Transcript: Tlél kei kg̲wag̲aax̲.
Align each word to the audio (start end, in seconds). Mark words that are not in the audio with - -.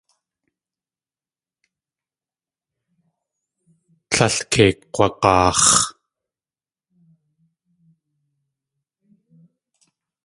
Tlél 4.09 4.35
kei 4.51 4.71
kg̲wag̲aax̲. 4.91 5.75